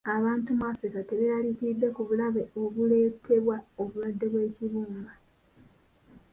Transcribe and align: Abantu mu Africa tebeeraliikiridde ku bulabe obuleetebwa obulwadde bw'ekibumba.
Abantu 0.15 0.47
mu 0.57 0.63
Africa 0.73 0.99
tebeeraliikiridde 1.09 1.87
ku 1.95 2.01
bulabe 2.07 2.41
obuleetebwa 2.61 3.55
obulwadde 3.81 4.25
bw'ekibumba. 4.31 5.13